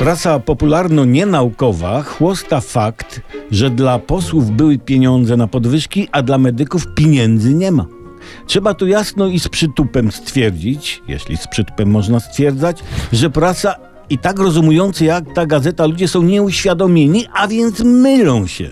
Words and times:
Prasa 0.00 0.38
popularno-nienaukowa 0.38 2.02
chłosta 2.02 2.60
fakt, 2.60 3.20
że 3.50 3.70
dla 3.70 3.98
posłów 3.98 4.50
były 4.50 4.78
pieniądze 4.78 5.36
na 5.36 5.46
podwyżki, 5.46 6.08
a 6.12 6.22
dla 6.22 6.38
medyków 6.38 6.86
pieniędzy 6.94 7.54
nie 7.54 7.72
ma. 7.72 7.86
Trzeba 8.46 8.74
tu 8.74 8.86
jasno 8.86 9.26
i 9.26 9.40
z 9.40 9.48
przytupem 9.48 10.12
stwierdzić, 10.12 11.02
jeśli 11.08 11.36
z 11.36 11.46
przytupem 11.48 11.90
można 11.90 12.20
stwierdzać, 12.20 12.82
że 13.12 13.30
prasa 13.30 13.74
i 14.10 14.18
tak 14.18 14.38
rozumujący 14.38 15.04
jak 15.04 15.34
ta 15.34 15.46
gazeta 15.46 15.86
ludzie 15.86 16.08
są 16.08 16.22
nieuświadomieni, 16.22 17.26
a 17.34 17.48
więc 17.48 17.80
mylą 17.80 18.46
się. 18.46 18.70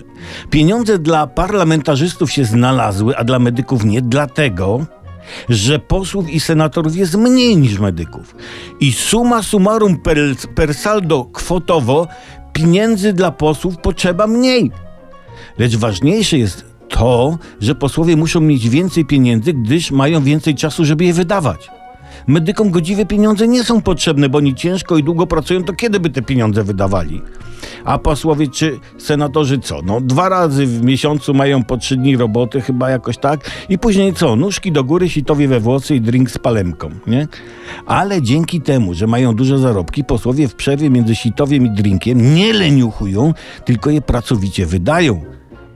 Pieniądze 0.49 0.99
dla 0.99 1.27
parlamentarzystów 1.27 2.31
się 2.31 2.45
znalazły, 2.45 3.17
a 3.17 3.23
dla 3.23 3.39
medyków 3.39 3.85
nie 3.85 4.01
dlatego, 4.01 4.85
że 5.49 5.79
posłów 5.79 6.29
i 6.29 6.39
senatorów 6.39 6.95
jest 6.95 7.15
mniej 7.15 7.57
niż 7.57 7.79
medyków. 7.79 8.35
I 8.79 8.93
suma 8.93 9.43
summarum 9.43 9.97
per, 9.97 10.17
per 10.55 10.73
saldo 10.73 11.25
kwotowo 11.25 12.07
pieniędzy 12.53 13.13
dla 13.13 13.31
posłów 13.31 13.77
potrzeba 13.77 14.27
mniej. 14.27 14.71
Lecz 15.57 15.75
ważniejsze 15.75 16.37
jest 16.37 16.65
to, 16.89 17.37
że 17.61 17.75
posłowie 17.75 18.15
muszą 18.17 18.41
mieć 18.41 18.69
więcej 18.69 19.05
pieniędzy, 19.05 19.53
gdyż 19.53 19.91
mają 19.91 20.23
więcej 20.23 20.55
czasu, 20.55 20.85
żeby 20.85 21.05
je 21.05 21.13
wydawać. 21.13 21.69
Medykom 22.27 22.71
godziwe 22.71 23.05
pieniądze 23.05 23.47
nie 23.47 23.63
są 23.63 23.81
potrzebne, 23.81 24.29
bo 24.29 24.37
oni 24.37 24.55
ciężko 24.55 24.97
i 24.97 25.03
długo 25.03 25.27
pracują, 25.27 25.63
to 25.63 25.73
kiedy 25.73 25.99
by 25.99 26.09
te 26.09 26.21
pieniądze 26.21 26.63
wydawali? 26.63 27.21
A 27.85 27.97
posłowie 27.97 28.47
czy 28.47 28.79
senatorzy 28.97 29.59
co? 29.59 29.81
No 29.81 30.01
dwa 30.01 30.29
razy 30.29 30.65
w 30.65 30.83
miesiącu 30.83 31.33
mają 31.33 31.63
po 31.63 31.77
trzy 31.77 31.97
dni 31.97 32.17
roboty, 32.17 32.61
chyba 32.61 32.89
jakoś 32.89 33.17
tak. 33.17 33.51
I 33.69 33.77
później 33.77 34.13
co? 34.13 34.35
Nóżki 34.35 34.71
do 34.71 34.83
góry, 34.83 35.09
sitowie 35.09 35.47
we 35.47 35.59
włosy 35.59 35.95
i 35.95 36.01
drink 36.01 36.31
z 36.31 36.37
palemką, 36.37 36.89
nie? 37.07 37.27
Ale 37.85 38.21
dzięki 38.21 38.61
temu, 38.61 38.93
że 38.93 39.07
mają 39.07 39.35
duże 39.35 39.57
zarobki, 39.57 40.03
posłowie 40.03 40.47
w 40.47 40.55
przerwie 40.55 40.89
między 40.89 41.15
sitowiem 41.15 41.65
i 41.65 41.69
drinkiem 41.69 42.35
nie 42.35 42.53
leniuchują, 42.53 43.33
tylko 43.65 43.89
je 43.89 44.01
pracowicie 44.01 44.65
wydają 44.65 45.21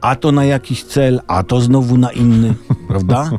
a 0.04 0.16
to 0.16 0.32
na 0.32 0.46
jakiś 0.46 0.84
cel, 0.84 1.22
a 1.28 1.44
to 1.44 1.62
znowu 1.62 1.98
na 1.98 2.12
inny, 2.12 2.54
prawda? 2.88 3.32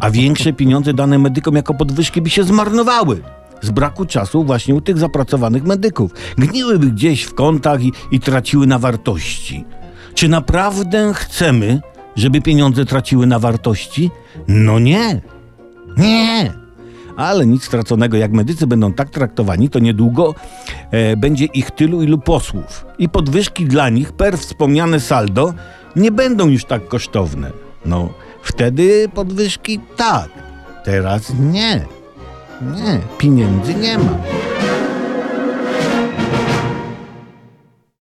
A 0.00 0.10
większe 0.10 0.52
pieniądze 0.52 0.94
dane 0.94 1.18
medykom 1.18 1.56
jako 1.56 1.74
podwyżki 1.74 2.22
by 2.22 2.30
się 2.30 2.44
zmarnowały. 2.44 3.22
Z 3.60 3.70
braku 3.70 4.06
czasu 4.06 4.44
właśnie 4.44 4.74
u 4.74 4.80
tych 4.80 4.98
zapracowanych 4.98 5.64
medyków. 5.64 6.14
Gniłyby 6.38 6.86
gdzieś 6.86 7.22
w 7.22 7.34
kątach 7.34 7.82
i, 7.82 7.92
i 8.10 8.20
traciły 8.20 8.66
na 8.66 8.78
wartości. 8.78 9.64
Czy 10.14 10.28
naprawdę 10.28 11.12
chcemy, 11.14 11.80
żeby 12.16 12.40
pieniądze 12.40 12.84
traciły 12.84 13.26
na 13.26 13.38
wartości? 13.38 14.10
No 14.48 14.78
nie. 14.78 15.20
Nie. 15.96 16.52
Ale 17.16 17.46
nic 17.46 17.64
straconego, 17.64 18.16
jak 18.16 18.32
medycy 18.32 18.66
będą 18.66 18.92
tak 18.92 19.10
traktowani, 19.10 19.68
to 19.68 19.78
niedługo 19.78 20.34
e, 20.90 21.16
będzie 21.16 21.44
ich 21.44 21.70
tylu, 21.70 22.02
ilu 22.02 22.18
posłów. 22.18 22.86
I 22.98 23.08
podwyżki 23.08 23.66
dla 23.66 23.88
nich 23.88 24.12
per 24.12 24.38
wspomniane 24.38 25.00
saldo 25.00 25.54
nie 25.96 26.10
będą 26.10 26.48
już 26.48 26.64
tak 26.64 26.88
kosztowne. 26.88 27.50
No, 27.84 28.08
wtedy 28.42 29.08
podwyżki 29.14 29.80
tak, 29.96 30.28
teraz 30.84 31.32
nie. 31.40 31.99
Nie, 32.60 33.00
pieniędzy 33.18 33.74
nie 33.74 33.98
ma. 33.98 34.18